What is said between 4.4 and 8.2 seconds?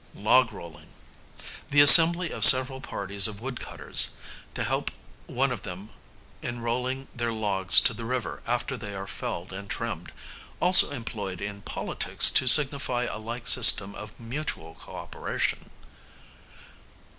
to help one of them in rolling their logs to the